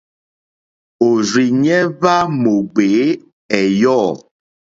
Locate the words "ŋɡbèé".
2.63-3.05